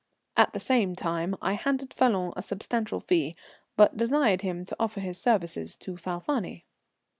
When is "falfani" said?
5.95-6.65